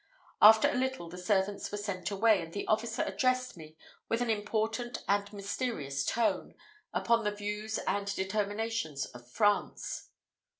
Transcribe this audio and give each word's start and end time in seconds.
After 0.41 0.67
a 0.67 0.73
little, 0.73 1.09
the 1.09 1.17
servants 1.19 1.71
were 1.71 1.77
sent 1.77 2.09
away, 2.09 2.41
and 2.41 2.51
the 2.53 2.65
officer 2.65 3.03
addressed 3.03 3.55
me 3.55 3.77
with 4.09 4.19
an 4.19 4.31
important 4.31 5.03
and 5.07 5.31
mysterious 5.31 6.03
tone, 6.03 6.55
upon 6.91 7.23
the 7.23 7.29
views 7.29 7.77
and 7.85 8.07
determinations 8.15 9.05
of 9.05 9.27
France. 9.31 10.09